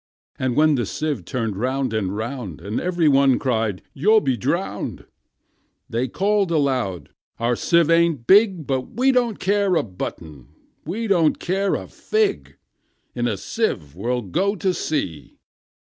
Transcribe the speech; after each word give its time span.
And 0.39 0.55
when 0.55 0.73
the 0.73 0.87
sieve 0.87 1.25
turned 1.25 1.55
round 1.57 1.93
and 1.93 2.17
round, 2.17 2.59
And 2.59 2.81
every 2.81 3.07
one 3.07 3.37
cried, 3.37 3.83
"You'll 3.93 4.13
all 4.13 4.19
be 4.19 4.35
drowned!" 4.35 5.05
They 5.87 6.07
called 6.07 6.49
aloud, 6.49 7.09
"Our 7.39 7.55
sieve 7.55 7.91
ain't 7.91 8.25
big; 8.25 8.65
But 8.65 8.97
we 8.99 9.11
don't 9.11 9.37
care 9.37 9.75
a 9.75 9.83
button, 9.83 10.47
we 10.87 11.05
don't 11.05 11.37
care 11.39 11.75
a 11.75 11.87
fig: 11.87 12.57
In 13.13 13.27
a 13.27 13.37
sieve 13.37 13.93
we'll 13.95 14.23
go 14.23 14.55
to 14.55 14.73
sea!" 14.73 15.37